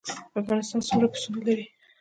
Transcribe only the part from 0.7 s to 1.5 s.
څومره پسونه